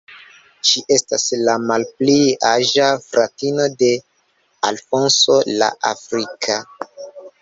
Ŝi 0.67 0.81
estas 0.95 1.25
la 1.49 1.53
malpli 1.65 2.15
aĝa 2.51 2.87
fratino 3.03 3.67
de 3.83 3.93
Alfonso 4.71 5.41
la 5.61 5.69
Afrika. 5.95 6.59